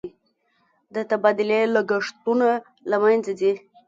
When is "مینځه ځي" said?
3.01-3.53